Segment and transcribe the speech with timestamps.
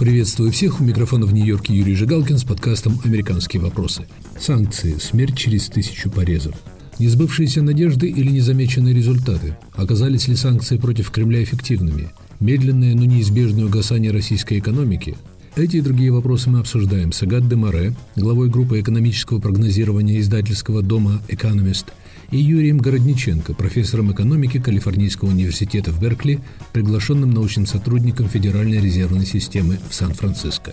[0.00, 0.80] Приветствую всех.
[0.80, 4.06] У микрофона в Нью-Йорке Юрий Жигалкин с подкастом «Американские вопросы».
[4.40, 4.94] Санкции.
[4.98, 6.54] Смерть через тысячу порезов.
[6.98, 9.58] Несбывшиеся надежды или незамеченные результаты?
[9.74, 12.08] Оказались ли санкции против Кремля эффективными?
[12.40, 15.18] Медленное, но неизбежное угасание российской экономики?
[15.54, 21.20] Эти и другие вопросы мы обсуждаем с Агат Демаре, главой группы экономического прогнозирования издательского дома
[21.28, 21.92] «Экономист»,
[22.30, 26.40] и Юрием Городниченко, профессором экономики Калифорнийского университета в Беркли,
[26.72, 30.72] приглашенным научным сотрудником Федеральной резервной системы в Сан-Франциско.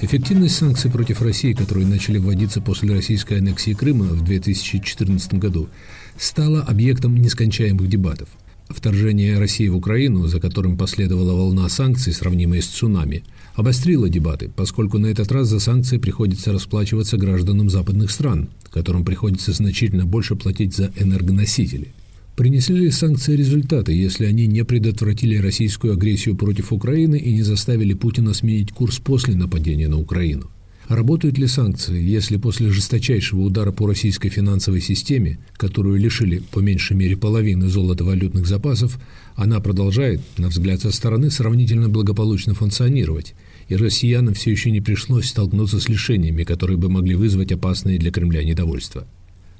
[0.00, 5.68] Эффективность санкций против России, которые начали вводиться после российской аннексии Крыма в 2014 году,
[6.16, 8.28] стала объектом нескончаемых дебатов–
[8.68, 14.98] Вторжение России в Украину, за которым последовала волна санкций, сравнимая с цунами, обострило дебаты, поскольку
[14.98, 20.76] на этот раз за санкции приходится расплачиваться гражданам западных стран, которым приходится значительно больше платить
[20.76, 21.88] за энергоносители.
[22.36, 27.94] Принесли ли санкции результаты, если они не предотвратили российскую агрессию против Украины и не заставили
[27.94, 30.50] Путина сменить курс после нападения на Украину?
[30.88, 36.96] Работают ли санкции, если после жесточайшего удара по российской финансовой системе, которую лишили по меньшей
[36.96, 38.98] мере половины золотовалютных запасов,
[39.36, 43.34] она продолжает, на взгляд со стороны, сравнительно благополучно функционировать,
[43.68, 48.10] и россиянам все еще не пришлось столкнуться с лишениями, которые бы могли вызвать опасные для
[48.10, 49.06] Кремля недовольства?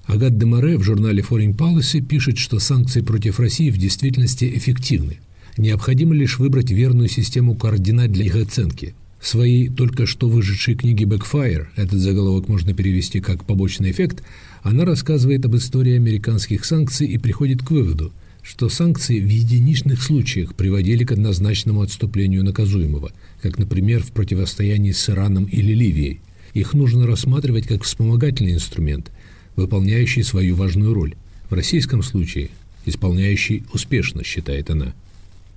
[0.07, 5.19] Агат Демаре в журнале Foreign Policy пишет, что санкции против России в действительности эффективны.
[5.59, 11.05] Необходимо лишь выбрать верную систему координат для их оценки– в своей только что вышедшей книге
[11.05, 14.23] «Backfire» этот заголовок можно перевести как «побочный эффект»,
[14.63, 20.55] она рассказывает об истории американских санкций и приходит к выводу, что санкции в единичных случаях
[20.55, 26.21] приводили к однозначному отступлению наказуемого, как, например, в противостоянии с Ираном или Ливией.
[26.55, 29.11] Их нужно рассматривать как вспомогательный инструмент,
[29.57, 31.15] выполняющий свою важную роль.
[31.51, 32.51] В российском случае–
[32.87, 34.95] исполняющий успешно, считает она–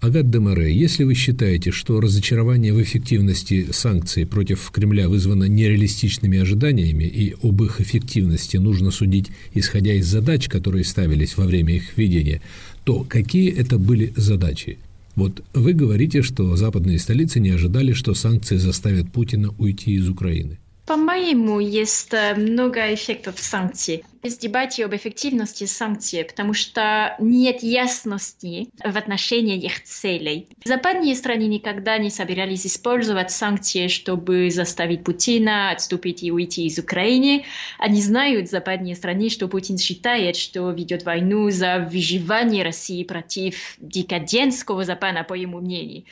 [0.02, 7.04] Агат Демаре, если вы считаете, что разочарование в эффективности санкций против Кремля вызвано нереалистичными ожиданиями
[7.04, 12.42] и об их эффективности нужно судить, исходя из задач, которые ставились во время их введения,
[12.84, 14.80] то какие это были задачи?
[15.16, 20.58] Вот вы говорите, что западные столицы не ожидали, что санкции заставят Путина уйти из Украины.
[20.92, 24.04] По-моему, есть много эффектов санкций.
[24.24, 30.50] Есть дебаты об эффективности санкций, потому что нет ясности в отношении их целей.
[30.66, 37.46] Западные страны никогда не собирались использовать санкции, чтобы заставить Путина отступить и уйти из Украины.
[37.80, 44.84] Они знают, западные страны, что Путин считает, что ведет войну за выживание России против декадентского
[44.84, 46.04] Запада, по его мнению.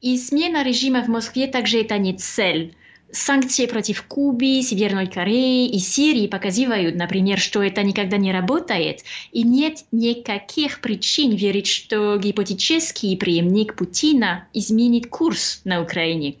[0.00, 2.76] И смена режима в Москве также это не цель.
[3.12, 9.00] Санкции против Кубы, Северной Кореи и Сирии показывают, например, что это никогда не работает,
[9.32, 16.36] и нет никаких причин верить, что гипотетический преемник Путина изменит курс на Украине.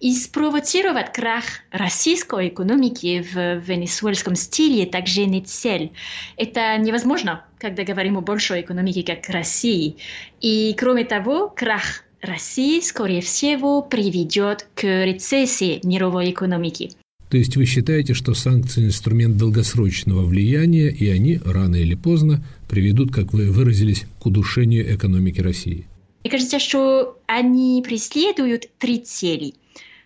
[0.00, 5.92] И спровоцировать крах российской экономики в венесуэльском стиле также не цель.
[6.36, 9.96] Это невозможно, когда говорим о большой экономике, как России.
[10.40, 16.90] И кроме того, крах России, скорее всего, приведет к рецессии мировой экономики.
[17.28, 23.12] То есть вы считаете, что санкции– инструмент долгосрочного влияния, и они рано или поздно приведут,
[23.12, 25.86] как вы выразились, к удушению экономики России?
[26.22, 29.54] Мне кажется, что они преследуют три цели.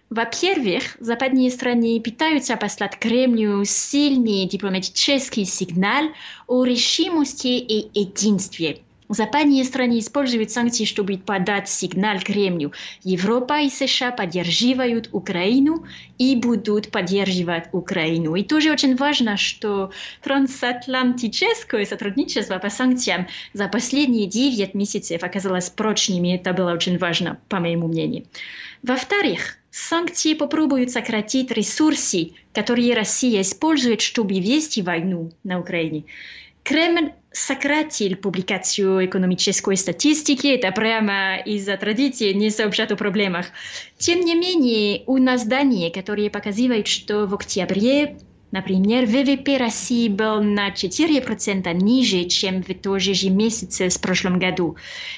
[0.08, 6.06] Во-первых, западные страны пытаются послать Кремлю сильный дипломатический сигнал
[6.46, 8.78] о решимости и единстве–
[9.10, 12.72] Западные страны используют санкции, чтобы подать сигнал Кремлю.
[13.02, 15.84] Европа и США поддерживают Украину
[16.16, 18.36] и будут поддерживать Украину.
[18.36, 19.90] И тоже очень важно, что
[20.22, 27.40] трансатлантическое сотрудничество по санкциям за последние 9 месяцев оказалось прочным, и это было очень важно,
[27.48, 28.26] по моему мнению.
[28.84, 36.04] Во-вторых, санкции попробуют сократить ресурсы, которые Россия использует, чтобы вести войну на Украине.
[36.62, 43.46] Кремль сократил публикацию экономической статистики, это прямо из-за традиции не сообщать о проблемах.
[43.98, 48.18] Тем не менее, у нас данные, которые показывают, что в октябре
[48.50, 54.76] Например, ВВП России был на 4% ниже, чем в том же месяце в прошлом году.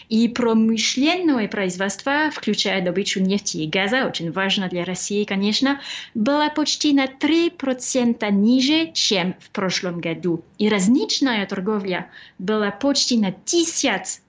[0.08, 5.80] И промышленное производство, включая добычу нефти и газа, очень важно для России, конечно,
[6.14, 10.44] было почти на 3% ниже, чем в прошлом году.
[10.58, 14.21] И розничная торговля была почти на 10%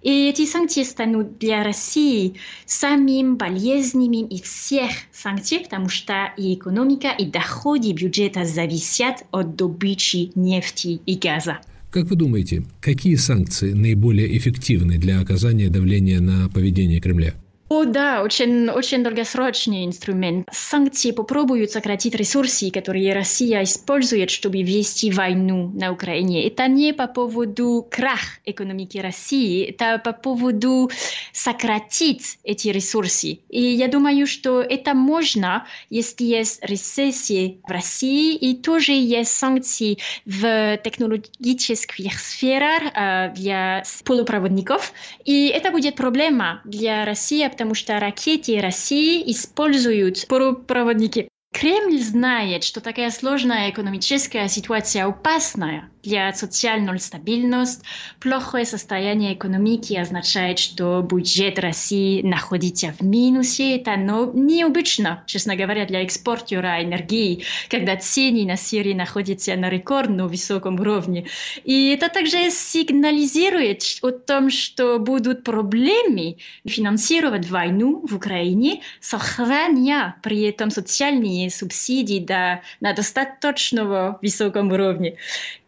[0.02, 2.34] И эти санкции станут для России
[2.66, 10.03] самым болезненным из всех санкций, потому что и экономика, и доходы бюджета зависят от добычи
[10.34, 11.58] нефти и газа.
[11.90, 17.34] Как вы думаете, какие санкции наиболее эффективны для оказания давления на поведение Кремля?
[17.74, 20.48] О, да, очень, очень долгосрочный инструмент.
[20.52, 26.46] Санкции попробуют сократить ресурсы, которые Россия использует, чтобы вести войну на Украине.
[26.46, 30.88] Это не по поводу крах экономики России, это по поводу
[31.32, 33.40] сократить эти ресурсы.
[33.48, 39.98] И я думаю, что это можно, если есть рецессия в России, и тоже есть санкции
[40.26, 44.92] в технологических сферах э, для полупроводников.
[45.24, 51.28] И это будет проблема для России, потому что ракеты России используют полупроводники.
[51.54, 57.84] Кремль знает, что такая сложная экономическая ситуация опасная для социальной стабильности.
[58.18, 63.76] Плохое состояние экономики означает, что бюджет России находится в минусе.
[63.76, 70.26] Это но необычно, честно говоря, для экспортера энергии, когда цены на Сирии находятся на рекордно
[70.26, 71.28] высоком уровне.
[71.62, 80.42] И это также сигнализирует о том, что будут проблемы финансировать войну в Украине, сохраняя при
[80.42, 85.16] этом социальные субсидий до, на достаточного высоком уровне.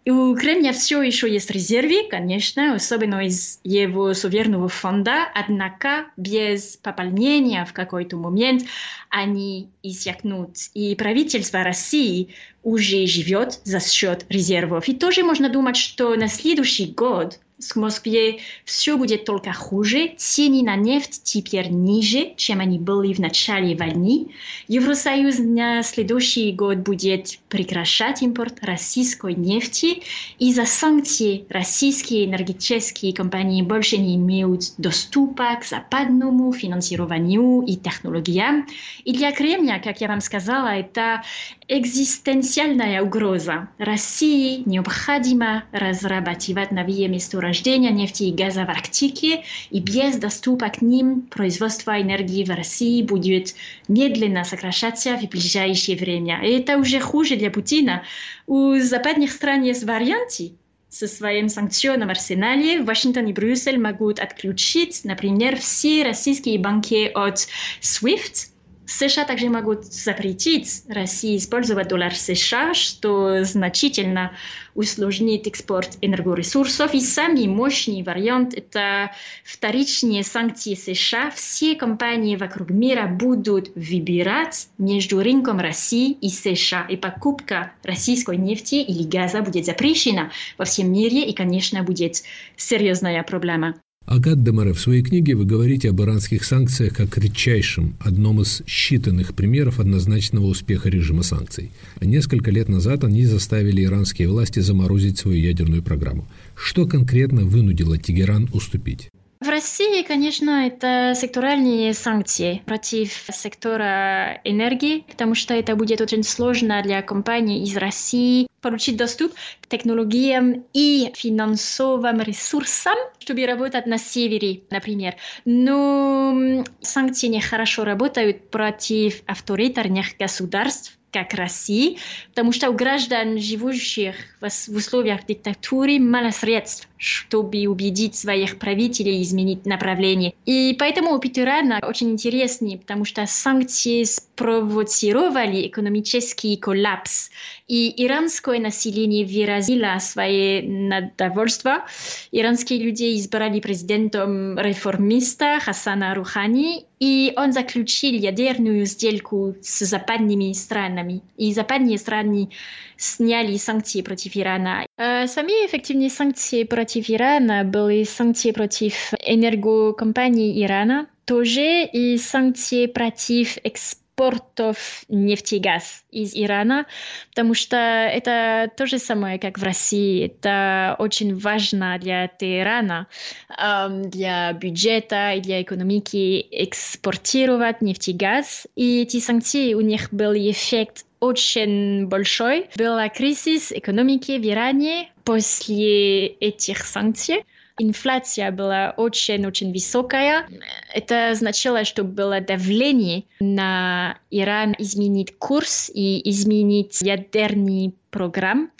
[0.08, 7.64] У Кремля все еще есть резервы, конечно, особенно из его суверенного фонда, однако без пополнения
[7.64, 8.62] в какой-то момент
[9.10, 10.58] они иссякнут.
[10.74, 12.28] И правительство России
[12.62, 14.88] уже живет за счет резервов.
[14.88, 20.12] И тоже можно думать, что на следующий год в Москве все будет только хуже.
[20.18, 24.28] Цены на нефть теперь ниже, чем они были в начале войны.
[24.68, 29.95] Евросоюз на следующий год будет прекращать импорт российской нефти.
[30.38, 38.66] Из-за санкций российские энергетические компании больше не имеют доступа к западному финансированию и технологиям.
[39.04, 41.22] И для Кремля, как я вам сказала, это
[41.68, 43.68] экзистенциальная угроза.
[43.78, 51.22] России необходимо разрабатывать новые месторождения нефти и газа в Арктике, и без доступа к ним
[51.22, 53.54] производство энергии в России будет
[53.88, 56.40] медленно сокращаться в ближайшее время.
[56.44, 58.02] И это уже хуже для Путина.
[58.46, 60.56] У западных стран есть варианты,
[60.88, 67.48] со своим санкционным арсенале Вашингтон и Брюссель могут отключить, например, все российские банки от
[67.80, 68.50] SWIFT,
[68.86, 74.32] США также могут запретить России использовать доллар США, что значительно
[74.74, 76.94] усложнит экспорт энергоресурсов.
[76.94, 79.10] И самый мощный вариант– это
[79.44, 81.30] вторичные санкции США.
[81.30, 86.86] Все компании вокруг мира будут выбирать между рынком России и США.
[86.88, 91.28] И покупка российской нефти или газа будет запрещена во всем мире.
[91.28, 92.22] И, конечно, будет
[92.56, 93.74] серьезная проблема.
[94.06, 99.34] Агат Демаре, в своей книге вы говорите об иранских санкциях как редчайшем, одном из считанных
[99.34, 101.72] примеров однозначного успеха режима санкций.
[102.00, 106.28] Несколько лет назад они заставили иранские власти заморозить свою ядерную программу.
[106.54, 109.10] Что конкретно вынудило Тегеран уступить?
[109.38, 116.82] В России, конечно, это секторальные санкции против сектора энергии, потому что это будет очень сложно
[116.82, 124.62] для компаний из России получить доступ к технологиям и финансовым ресурсам, чтобы работать на севере,
[124.70, 125.14] например.
[125.44, 131.98] Но санкции нехорошо работают против авторитарных государств, как России,
[132.30, 139.64] потому что у граждан, живущих в условиях диктатуры, мало средств, чтобы убедить своих правителей изменить
[139.66, 140.34] направление.
[140.44, 147.30] И поэтому опыт Ирана очень интересный, потому что санкции спровоцировали экономический коллапс.
[147.66, 151.84] И иранское население выразило свое недовольство.
[152.30, 161.22] Иранские люди избрали президентом реформиста Хасана Рухани, и он заключил ядерную сделку с западными странами.
[161.36, 162.48] И западные страны
[162.96, 164.86] сняли санкции против Ирана.
[164.96, 173.58] А самые эффективные санкции против Ирана были санкции против энергокомпаний Ирана, тоже и санкции против
[173.62, 176.86] экспорта портов нефти и газ из Ирана,
[177.30, 180.26] потому что это то же самое, как в России.
[180.26, 183.06] Это очень важно для Тегерана,
[183.48, 188.66] для бюджета и для экономики экспортировать нефть и газ.
[188.74, 192.68] И эти санкции, у них был эффект очень большой.
[192.76, 197.44] Был кризис экономики в Иране после этих санкций
[197.78, 200.46] инфляция была очень-очень высокая.
[200.94, 208.70] Это означало, что было давление на Иран изменить курс и изменить ядерный программ,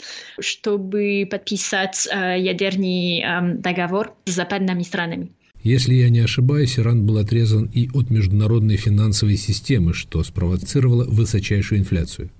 [0.40, 5.30] чтобы подписать э, ядерный э, договор с западными странами.
[5.62, 11.80] Если я не ошибаюсь, Иран был отрезан и от международной финансовой системы, что спровоцировало высочайшую
[11.80, 12.30] инфляцию.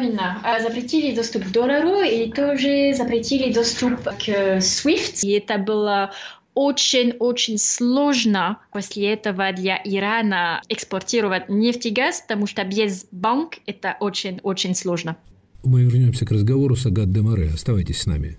[0.00, 0.40] Правильно.
[0.62, 4.28] Запретили доступ к доллару и тоже запретили доступ к
[4.58, 5.20] SWIFT.
[5.24, 6.12] И это было
[6.54, 13.98] очень-очень сложно после этого для Ирана экспортировать нефть и газ, потому что без банк это
[14.00, 15.18] очень-очень сложно.
[15.64, 17.50] Мы вернемся к разговору с Агат Демаре.
[17.52, 18.38] Оставайтесь с нами.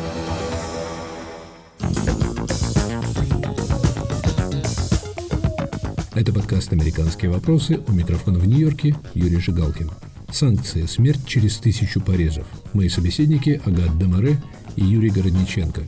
[6.21, 7.79] Это подкаст «Американские вопросы».
[7.87, 9.89] У микрофона в Нью-Йорке Юрий Жигалкин.
[10.31, 10.85] Санкции.
[10.85, 12.45] Смерть через тысячу порезов.
[12.73, 14.39] Мои собеседники Агат Демаре
[14.75, 15.81] и Юрий Городниченко.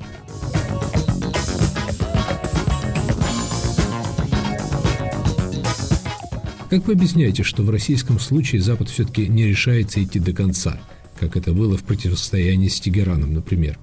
[6.71, 10.81] Как вы объясняете, что в российском случае Запад все-таки не решается идти до конца,
[11.19, 13.77] как это было в противостоянии с Тегераном, например?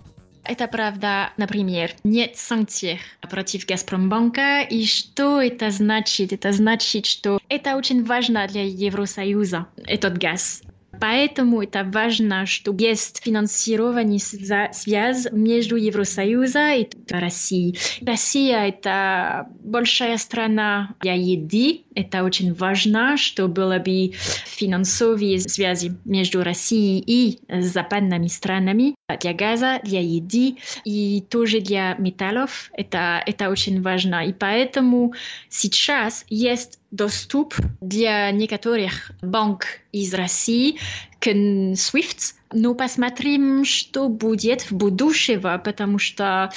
[0.50, 2.98] Это правда, например, нет санкций
[3.30, 4.62] против Газпромбанка.
[4.62, 6.32] И что это значит?
[6.32, 10.64] Это значит, что это очень важно для Евросоюза, этот газ.
[11.00, 17.78] Поэтому это важно, что есть финансирование связь между Евросоюзом и Россией.
[18.02, 21.82] Россия– это большая страна для еды.
[21.94, 24.12] Это очень важно, что было бы
[24.46, 32.70] финансовые связи между Россией и западными странами для газа, для еды и тоже для металлов.
[32.74, 34.26] Это, это очень важно.
[34.26, 35.14] И поэтому
[35.48, 40.78] сейчас есть доступ для некоторых банк из России
[41.20, 46.50] к SWIFT, но посмотрим, что будет в будущем, потому что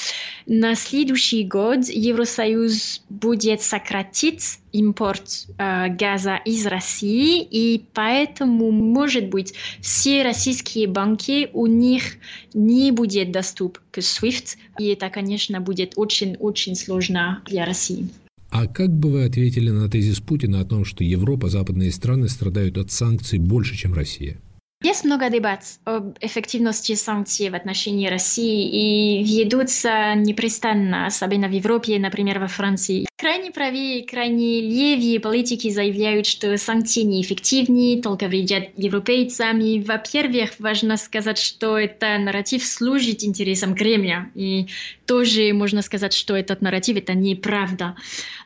[0.47, 9.53] на следующий год Евросоюз будет сократить импорт э, газа из России, и поэтому, может быть,
[9.81, 12.15] все российские банки, у них
[12.53, 18.07] не будет доступ к SWIFT, и это, конечно, будет очень-очень сложно для России.
[18.53, 22.77] А как бы вы ответили на тезис Путина о том, что Европа, западные страны страдают
[22.77, 24.38] от санкций больше, чем Россия?
[24.83, 31.98] Есть много дебат об эффективности санкций в отношении России и ведутся непрестанно, особенно в Европе,
[31.98, 33.07] например, во Франции.
[33.23, 39.61] Крайне правые, крайне левые политики заявляют, что санкции неэффективны, только вредят европейцам.
[39.61, 44.29] И, во-первых, важно сказать, что это нарратив служит интересам Кремля.
[44.35, 44.67] И
[45.05, 47.95] тоже можно сказать, что этот нарратив– это неправда.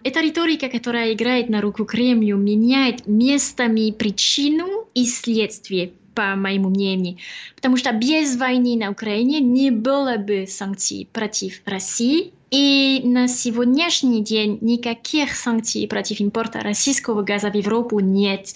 [0.04, 7.18] Эта риторика, которая играет на руку Кремлю, меняет местами причину и следствие по моему мнению.
[7.56, 12.32] Потому что без войны на Украине не было бы санкций против России.
[12.50, 18.54] И на сегодняшний день никаких санкций против импорта российского газа в Европу нет.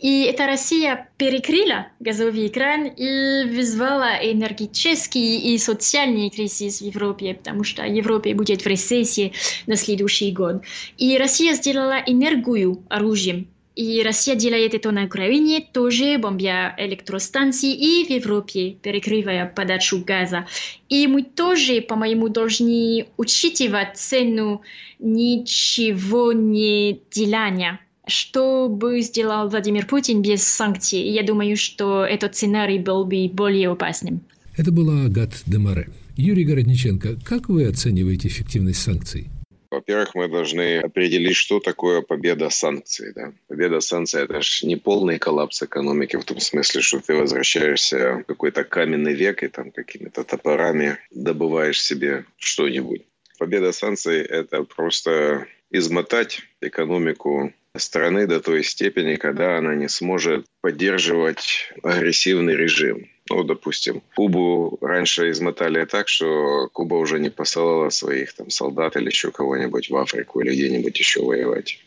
[0.00, 7.64] И эта Россия перекрыла газовый экран и вызвала энергетический и социальный кризис в Европе, потому
[7.64, 9.32] что Европа будет в рецессии
[9.66, 10.62] на следующий год.
[10.96, 18.04] И Россия сделала энергию оружием и Россия делает это на Украине, тоже бомбя электростанции и
[18.06, 20.46] в Европе, перекрывая подачу газа.
[20.88, 24.62] И мы тоже, по-моему, должны учитывать цену
[25.00, 27.80] ничего не делания.
[28.06, 31.00] Что бы сделал Владимир Путин без санкций?
[31.00, 34.20] Я думаю, что этот сценарий был бы более опасным.
[34.56, 35.88] Это была Агат Демаре.
[36.16, 39.28] Юрий Городниченко, как вы оцениваете эффективность санкций?
[39.74, 43.12] Во-первых, мы должны определить, что такое победа санкций.
[43.12, 43.32] Да?
[43.48, 48.24] Победа санкций– это же не полный коллапс экономики в том смысле, что ты возвращаешься в
[48.24, 53.02] какой-то каменный век и там какими-то топорами добываешь себе что-нибудь.
[53.38, 61.72] Победа санкций– это просто измотать экономику страны до той степени, когда она не сможет поддерживать
[61.82, 63.08] агрессивный режим.
[63.30, 69.06] Ну, допустим, Кубу раньше измотали так, что Куба уже не посылала своих там солдат или
[69.06, 71.78] еще кого-нибудь в Африку или где-нибудь еще воевать.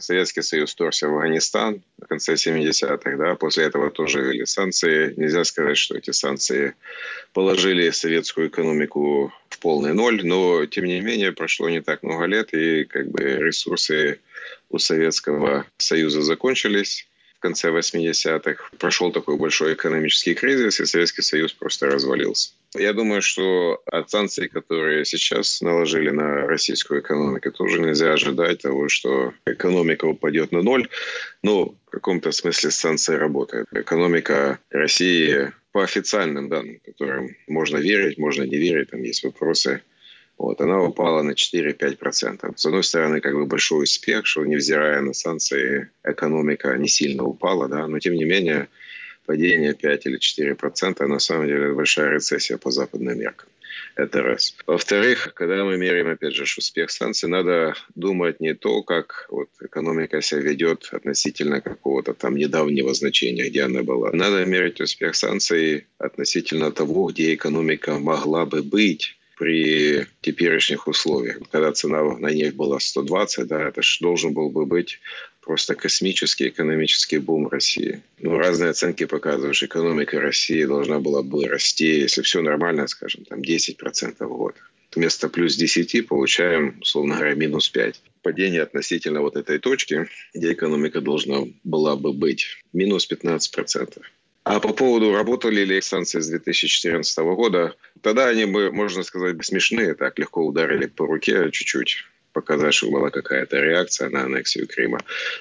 [0.00, 5.14] Советский Союз торся в Афганистан в конце 70-х, да, после этого тоже ввели санкции.
[5.16, 6.74] Нельзя сказать, что эти санкции
[7.32, 12.52] положили советскую экономику в полный ноль, но, тем не менее, прошло не так много лет,
[12.52, 14.18] и как бы ресурсы
[14.70, 17.06] у Советского Союза закончились
[17.44, 18.70] конце 80-х.
[18.78, 22.52] Прошел такой большой экономический кризис, и Советский Союз просто развалился.
[22.74, 28.88] Я думаю, что от санкций, которые сейчас наложили на российскую экономику, тоже нельзя ожидать того,
[28.88, 30.88] что экономика упадет на ноль.
[31.42, 33.68] Но в каком-то смысле санкции работают.
[33.72, 39.82] Экономика России по официальным данным, которым можно верить, можно не верить, там есть вопросы,
[40.36, 42.52] вот, она упала на 4-5%.
[42.56, 47.68] С одной стороны, как бы большой успех, что невзирая на санкции, экономика не сильно упала,
[47.68, 48.68] да, но тем не менее
[49.26, 53.48] падение 5 или 4 процента, на самом деле большая рецессия по западным меркам.
[53.96, 54.56] Это раз.
[54.66, 60.20] Во-вторых, когда мы меряем, опять же, успех санкций, надо думать не то, как вот экономика
[60.20, 64.10] себя ведет относительно какого-то там недавнего значения, где она была.
[64.12, 71.38] Надо мерить успех санкций относительно того, где экономика могла бы быть при теперешних условиях.
[71.52, 75.00] Когда цена на нефть была 120, да, это же должен был бы быть
[75.42, 78.00] просто космический экономический бум России.
[78.20, 83.26] Ну, разные оценки показывают, что экономика России должна была бы расти, если все нормально, скажем,
[83.26, 84.54] там 10% в год.
[84.96, 88.00] Вместо плюс 10 получаем, условно говоря, минус 5.
[88.22, 94.00] Падение относительно вот этой точки, где экономика должна была бы быть, минус 15%.
[94.44, 99.94] А по поводу, работали ли санкции с 2014 года, тогда они бы, можно сказать, смешные,
[99.94, 105.00] так легко ударили по руке чуть-чуть показать, что была какая-то реакция на аннексию Крыма.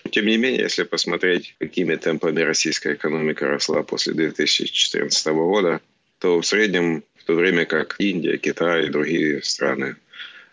[0.10, 5.82] Тем не менее, если посмотреть, какими темпами российская экономика росла после 2014 года,
[6.20, 9.98] то в среднем, в то время как Индия, Китай и другие страны,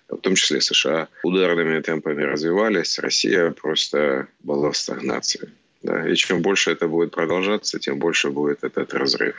[0.09, 5.51] в том числе США, ударными темпами развивались, Россия просто была в стагнации.
[5.83, 9.35] Да, и чем больше это будет продолжаться, тем больше будет этот разрыв.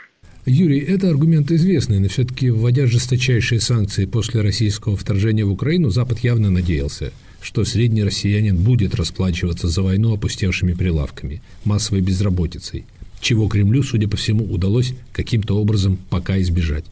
[0.45, 6.19] Юрий, это аргумент известный, но все-таки, вводя жесточайшие санкции после российского вторжения в Украину, Запад
[6.19, 12.85] явно надеялся, что средний россиянин будет расплачиваться за войну опустевшими прилавками, массовой безработицей,
[13.19, 16.85] чего Кремлю, судя по всему, удалось каким-то образом пока избежать.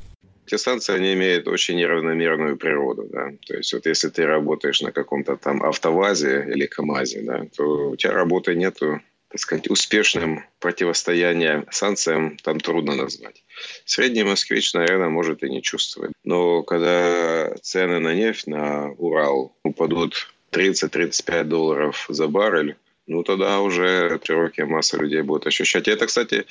[0.46, 3.08] Эти санкции, они имеют очень неравномерную природу.
[3.12, 3.30] Да?
[3.48, 7.96] То есть вот если ты работаешь на каком-то там автовазе или КАМАЗе, да, то у
[7.96, 13.44] тебя работы нету, так сказать, успешным противостоянием санкциям там трудно назвать.
[13.86, 16.12] Средний москвич, наверное, может и не чувствовать.
[16.24, 22.76] Но когда цены на нефть на Урал упадут 30-35 долларов за баррель,
[23.10, 25.88] ну тогда уже широкая масса людей будет ощущать.
[25.88, 26.46] И это, кстати,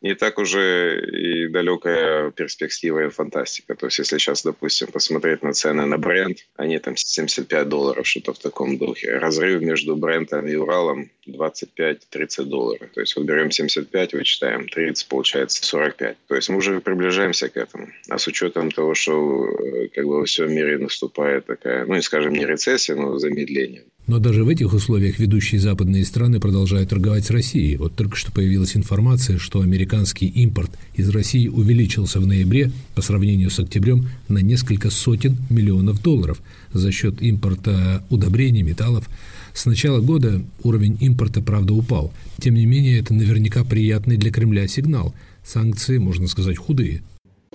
[0.00, 3.74] не так уже и далекая перспектива и фантастика.
[3.74, 8.32] То есть, если сейчас, допустим, посмотреть на цены на бренд, они там 75 долларов, что-то
[8.32, 9.18] в таком духе.
[9.18, 12.88] Разрыв между брендом и Уралом 25-30 долларов.
[12.94, 16.16] То есть, вот берем 75, вычитаем 30, получается 45.
[16.28, 17.88] То есть, мы уже приближаемся к этому.
[18.08, 22.02] А с учетом того, что э, как бы во всем мире наступает такая, ну, не
[22.02, 23.84] скажем, не рецессия, но замедление.
[24.06, 27.76] Но даже в этих условиях ведущие западные страны продолжают торговать с Россией.
[27.76, 33.50] Вот только что появилась информация, что американский импорт из России увеличился в ноябре по сравнению
[33.50, 36.40] с октябрем на несколько сотен миллионов долларов
[36.72, 39.08] за счет импорта удобрений, металлов.
[39.52, 42.12] С начала года уровень импорта, правда, упал.
[42.38, 45.14] Тем не менее, это наверняка приятный для Кремля сигнал.
[45.44, 47.02] Санкции, можно сказать, худые.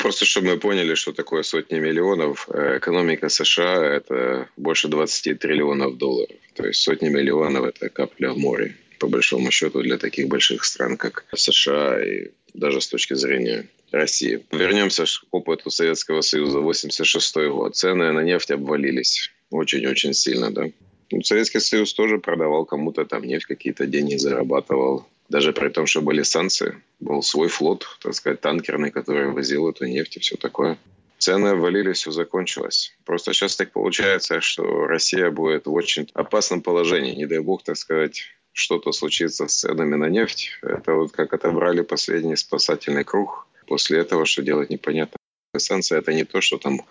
[0.01, 5.97] Просто чтобы мы поняли, что такое сотни миллионов, э, экономика США– это больше 20 триллионов
[5.97, 6.35] долларов.
[6.55, 10.97] То есть сотни миллионов– это капля в море, по большому счету, для таких больших стран,
[10.97, 14.43] как США и даже с точки зрения России.
[14.51, 17.75] Вернемся к опыту Советского Союза, 86 год.
[17.75, 20.65] Цены на нефть обвалились очень-очень сильно, да.
[21.11, 26.01] Ну, Советский Союз тоже продавал кому-то там нефть, какие-то деньги зарабатывал даже при том, что
[26.01, 30.77] были санкции, был свой флот, так сказать, танкерный, который возил эту нефть и все такое.
[31.19, 32.93] Цены обвалились, все закончилось.
[33.05, 37.15] Просто сейчас так получается, что Россия будет в очень опасном положении.
[37.15, 40.49] Не дай бог, так сказать, что-то случится с ценами на нефть.
[40.61, 43.47] Это вот как отобрали последний спасательный круг.
[43.67, 45.15] После этого что делать непонятно.
[45.57, 46.81] Санкция– это не то, что там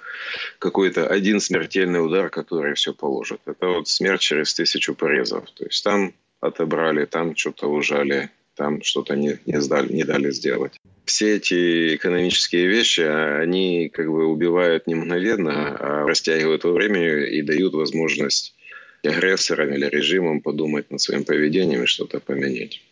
[0.58, 3.40] какой-то один смертельный удар, который все положит.
[3.44, 5.50] Это вот смерть через тысячу порезов.
[5.50, 10.72] То есть там отобрали, там что-то ужали, там что-то не, не, сдали, не дали сделать.
[11.04, 17.42] Все эти экономические вещи, они как бы убивают не мгновенно, а растягивают во времени и
[17.42, 18.54] дают возможность
[19.02, 22.82] агрессорам или режимам подумать над своим поведением и что-то поменять.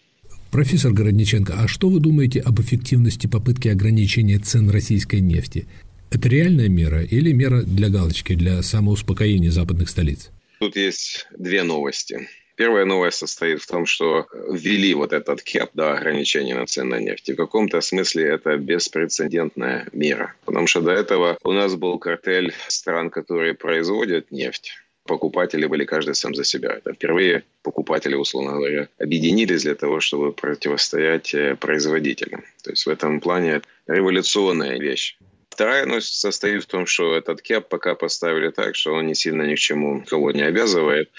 [0.51, 5.67] Профессор Городниченко, а что вы думаете об эффективности попытки ограничения цен российской нефти?
[6.11, 10.31] Это реальная мера или мера для галочки, для самоуспокоения западных столиц?
[10.59, 12.27] Тут есть две новости.
[12.59, 17.01] Первая новость состоит в том, что ввели вот этот кеп, да, ограничение на цены на
[17.01, 17.29] нефть.
[17.29, 20.35] И в каком-то смысле это беспрецедентная мера.
[20.44, 24.73] Потому что до этого у нас был картель стран, которые производят нефть
[25.07, 26.71] покупатели были каждый сам за себя.
[26.75, 32.44] Это впервые покупатели, условно говоря, объединились для того, чтобы противостоять э, производителям.
[32.62, 35.16] То есть в этом плане революционная вещь.
[35.49, 39.44] Вторая новость состоит в том, что этот кеп пока поставили так, что он не сильно
[39.44, 41.11] ни к чему кого не обязывает.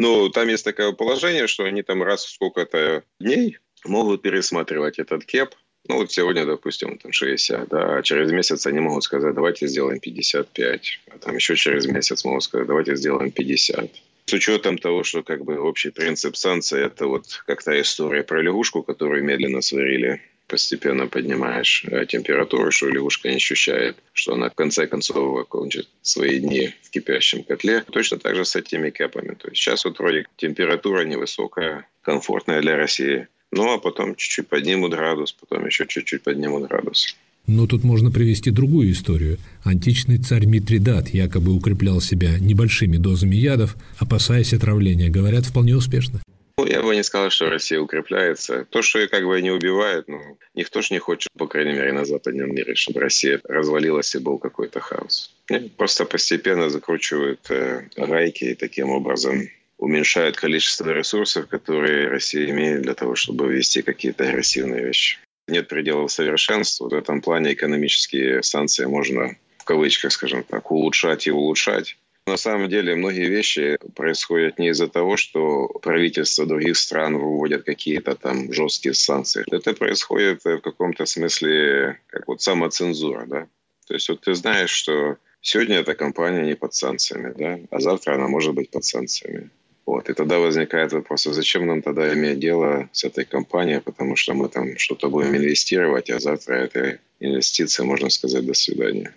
[0.00, 5.26] Но там есть такое положение, что они там раз в сколько-то дней могут пересматривать этот
[5.26, 5.54] кеп,
[5.88, 10.00] ну вот сегодня, допустим, там 60, да, а через месяц они могут сказать, давайте сделаем
[10.00, 13.90] 55, а там еще через месяц могут сказать, давайте сделаем 50.
[14.24, 18.40] С учетом того, что как бы общий принцип санкций– это вот как та история про
[18.40, 24.54] лягушку, которую медленно сварили, постепенно поднимаешь э, температуру, что лягушка не ощущает, что она в
[24.54, 27.84] конце концов окончит свои дни в кипящем котле.
[27.90, 29.34] Точно так же с этими кэпами.
[29.34, 34.92] То есть сейчас вот вроде температура невысокая, комфортная для России– ну, а потом чуть-чуть поднимут
[34.92, 37.16] градус, потом еще чуть-чуть поднимут градус.
[37.46, 39.38] Но тут можно привести другую историю.
[39.64, 45.10] Античный царь Митридат якобы укреплял себя небольшими дозами ядов, опасаясь отравления.
[45.10, 46.20] Говорят, вполне успешно.
[46.60, 48.66] Ну, я бы не сказал, что Россия укрепляется.
[48.66, 50.20] То, что ее как бы не убивает, ну,
[50.54, 54.36] никто же не хочет, по крайней мере, на западном мире, чтобы Россия развалилась и был
[54.36, 55.34] какой-то хаос.
[55.78, 62.94] Просто постепенно закручивают э, гайки и таким образом уменьшают количество ресурсов, которые Россия имеет для
[62.94, 65.18] того, чтобы вести какие-то агрессивные вещи.
[65.48, 66.90] Нет пределов совершенства.
[66.90, 71.96] В этом плане экономические санкции можно, в кавычках, скажем так, улучшать и улучшать.
[72.30, 78.14] На самом деле многие вещи происходят не из-за того, что правительства других стран выводят какие-то
[78.14, 79.44] там жесткие санкции.
[79.50, 83.46] Это происходит в каком-то смысле как вот самоцензура, да.
[83.88, 88.14] То есть вот ты знаешь, что сегодня эта компания не под санкциями, да, а завтра
[88.14, 89.50] она может быть под санкциями.
[89.84, 90.08] Вот.
[90.08, 94.34] И тогда возникает вопрос, а зачем нам тогда иметь дело с этой компанией, потому что
[94.34, 99.12] мы там что-то будем инвестировать, а завтра этой инвестиции, можно сказать, до свидания.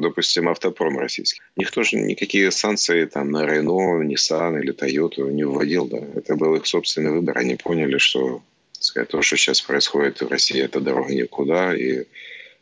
[0.00, 1.40] Допустим, автопром российский.
[1.56, 5.86] Никто же никакие санкции там на Renault, Nissan или Toyota не вводил.
[5.86, 5.98] Да.
[6.14, 7.38] Это был их собственный выбор.
[7.38, 11.74] Они поняли, что сказать, то, что сейчас происходит в России, это дорога никуда.
[11.76, 12.04] И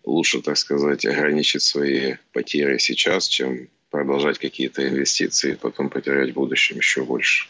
[0.05, 6.79] лучше, так сказать, ограничить свои потери сейчас, чем продолжать какие-то инвестиции, потом потерять в будущем
[6.79, 7.49] еще больше.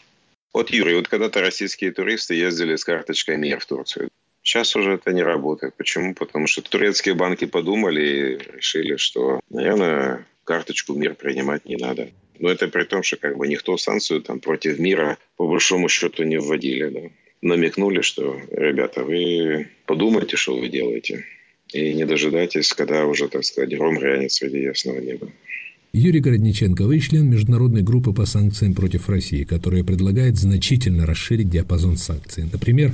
[0.53, 4.09] Вот, Юрий, вот когда-то российские туристы ездили с карточкой МИР в Турцию.
[4.45, 5.73] Сейчас уже это не работает.
[5.75, 6.13] Почему?
[6.13, 12.09] Потому что турецкие банки подумали и решили, что, наверное, карточку МИР принимать не надо.
[12.39, 16.23] Но это при том, что как бы никто санкцию там против мира по большому счету
[16.23, 16.89] не вводили.
[16.89, 16.99] Да.
[17.41, 21.25] Намекнули, что, ребята, вы подумайте, что вы делаете.
[21.73, 25.27] И не дожидайтесь, когда уже, так сказать, гром грянет среди ясного неба.
[25.91, 31.97] Юрий Городниченко, вы член международной группы по санкциям против России, которая предлагает значительно расширить диапазон
[31.97, 32.43] санкций.
[32.51, 32.91] Например,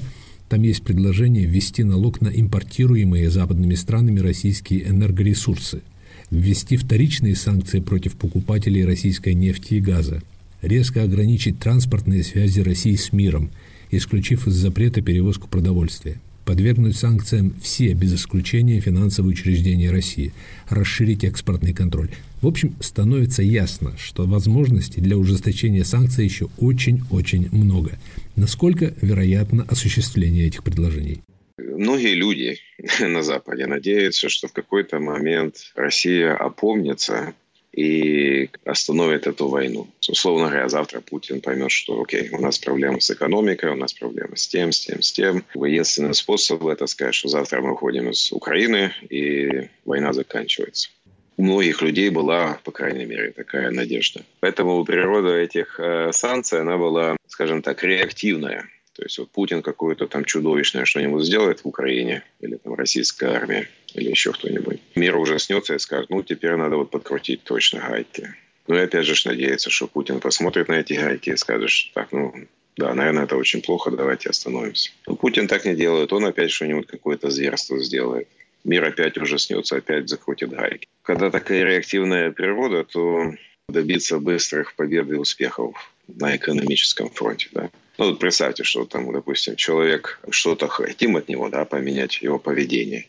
[0.51, 5.81] там есть предложение ввести налог на импортируемые западными странами российские энергоресурсы,
[6.29, 10.21] ввести вторичные санкции против покупателей российской нефти и газа,
[10.61, 13.49] резко ограничить транспортные связи России с миром,
[13.91, 20.33] исключив из запрета перевозку продовольствия– подвергнуть санкциям все, без исключения, финансовые учреждения России,
[20.69, 22.09] расширить экспортный контроль.
[22.41, 27.99] В общем, становится ясно, что возможностей для ужесточения санкций еще очень-очень много.
[28.35, 31.21] Насколько вероятно осуществление этих предложений?
[31.57, 32.57] Многие люди
[32.99, 37.33] на Западе надеются, что в какой-то момент Россия опомнится
[37.73, 39.87] и остановит эту войну.
[40.09, 44.35] Условно говоря, завтра Путин поймет, что окей, у нас проблемы с экономикой, у нас проблемы
[44.35, 45.45] с тем, с тем, с тем.
[45.53, 50.89] Единственный способ это сказать, что завтра мы уходим из Украины и война заканчивается.
[51.37, 54.23] У многих людей была, по крайней мере, такая надежда.
[54.41, 58.67] Поэтому природа этих э, санкций, она была, скажем так, реактивная.
[58.93, 63.67] То есть вот Путин какое-то там чудовищное что-нибудь сделает в Украине, или там российская армия,
[63.93, 64.79] или еще кто-нибудь.
[64.95, 68.33] Мир ужаснется и скажет, ну, теперь надо вот подкрутить точно гайки.
[68.67, 72.33] Ну и опять же надеется, что Путин посмотрит на эти гайки и скажет, так, ну,
[72.77, 74.91] да, наверное, это очень плохо, давайте остановимся.
[75.07, 78.27] Но Путин так не делает, он опять что-нибудь какое-то зверство сделает.
[78.63, 80.87] мир опять ужаснется, опять закрутит гайки.
[81.01, 83.33] Когда такая реактивная природа, то
[83.67, 85.75] добиться быстрых побед и успехов
[86.07, 87.49] на экономическом фронте.
[87.51, 87.69] Да?
[88.01, 93.05] Ну, вот представьте, что там, допустим, человек, что-то хотим от него, да, поменять его поведение.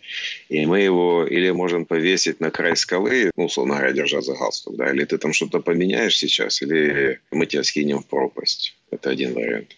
[0.50, 4.76] И мы его или можем повесить на край скалы, ну, условно говоря, держа за галстук,
[4.76, 8.76] да, или ты там что-то поменяешь сейчас, или мы тебя скинем в пропасть.
[8.90, 9.74] Это один вариант.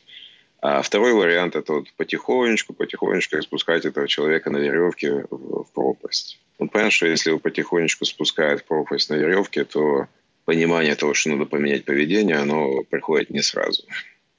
[0.60, 6.40] А второй вариант– это вот потихонечку, потихонечку спускать этого человека на веревке в, пропасть.
[6.58, 10.08] Ну, понятно, что если его потихонечку спускают в пропасть на веревке, то
[10.44, 13.84] понимание того, что надо поменять поведение, оно приходит не сразу.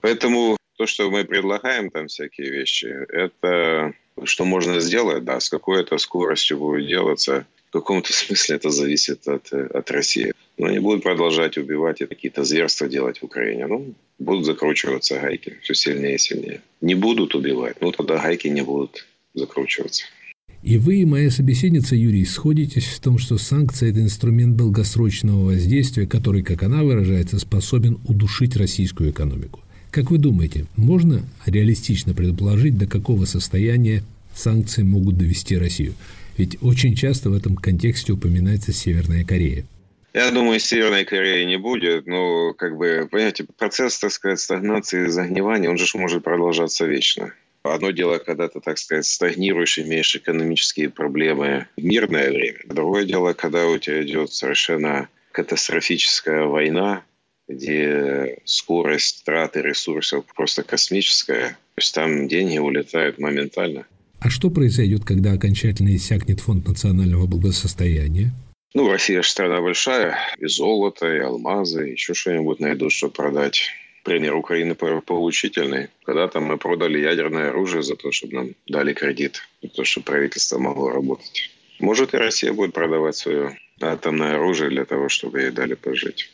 [0.02, 5.98] Поэтому то, что мы предлагаем, там всякие вещи, это что можно сделать, да, с какой-то
[5.98, 7.46] скоростью будет делаться.
[7.70, 10.34] В каком-то смысле это зависит от, от России.
[10.58, 13.68] Но они будут продолжать убивать и какие-то зверства делать в Украине.
[13.68, 16.62] Ну, будут закручиваться гайки все сильнее и сильнее.
[16.82, 20.06] Не будут убивать, ну тогда гайки не будут закручиваться.
[20.64, 26.08] И вы, и моя собеседница Юрий, сходитесь в том, что санкции– это инструмент долгосрочного воздействия,
[26.08, 29.65] который, как она выражается, способен удушить российскую экономику.
[29.96, 34.04] Как вы думаете, можно реалистично предположить, до какого состояния
[34.36, 35.94] санкции могут довести Россию?
[36.36, 39.66] Ведь очень часто в этом контексте упоминается Северная Корея.
[40.14, 45.10] Я думаю, Северной Кореи не будет, но, как бы, понимаете, процесс, так сказать, стагнации и
[45.10, 47.34] загнивания, он же может продолжаться вечно.
[47.64, 52.60] Одно дело, когда ты, так сказать, стагнируешь, имеешь экономические проблемы в мирное время.
[52.68, 57.04] Другое дело, когда у тебя идет совершенно катастрофическая война,
[57.48, 61.58] где скорость траты ресурсов просто космическая.
[61.76, 63.86] То есть там деньги улетают моментально.
[64.20, 68.32] А что произойдет, когда окончательно иссякнет фонд национального благосостояния?
[68.74, 70.18] Ну, Россия же страна большая.
[70.40, 73.70] И золото, и алмазы, еще что-нибудь найдут, что продать
[74.04, 75.90] пример Украины поучительный.
[76.06, 80.58] Когда-то мы продали ядерное оружие за то, чтобы нам дали кредит, за то, чтобы правительство
[80.60, 81.52] могло работать.
[81.80, 86.32] Может, и Россия будет продавать свое атомное оружие для того, чтобы ей дали пожить.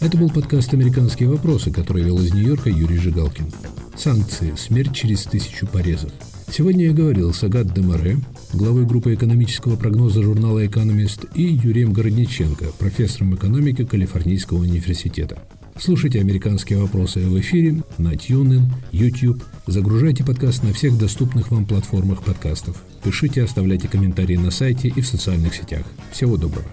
[0.00, 3.52] Это был подкаст «Американские вопросы», который вел из Нью-Йорка Юрий Жигалкин.
[3.94, 4.54] Санкции.
[4.56, 6.10] Смерть через тысячу порезов.
[6.50, 8.16] Сегодня я говорил с Агат Демаре,
[8.54, 15.42] главой группы экономического прогноза журнала «Экономист» и Юрием Городниченко, профессором экономики Калифорнийского университета.
[15.80, 19.44] Слушайте «Американские вопросы» в эфире на TuneIn, YouTube.
[19.68, 22.82] Загружайте подкаст на всех доступных вам платформах подкастов.
[23.04, 25.84] Пишите, оставляйте комментарии на сайте и в социальных сетях.
[26.10, 26.66] Всего доброго.